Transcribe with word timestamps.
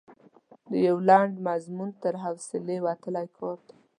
د 0.69 0.71
یو 0.87 0.97
لنډ 1.09 1.33
مضمون 1.47 1.89
تر 2.03 2.13
حوصلې 2.23 2.77
وتلی 2.85 3.25
کار 3.37 3.57
دی. 3.67 3.75